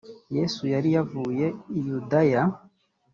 [0.35, 1.45] yesu yari yavuye
[1.77, 2.41] i yudaya